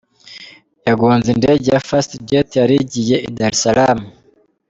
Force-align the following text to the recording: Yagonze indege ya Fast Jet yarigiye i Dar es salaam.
Yagonze 0.87 1.27
indege 1.35 1.65
ya 1.73 1.81
Fast 1.87 2.11
Jet 2.27 2.49
yarigiye 2.59 3.15
i 3.27 3.29
Dar 3.37 3.53
es 3.55 3.59
salaam. 3.63 3.99